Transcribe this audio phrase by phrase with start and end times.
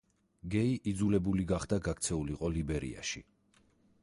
[0.53, 3.27] გეი იძულებული გახდა გაქცეულიყო ლიბერიაში.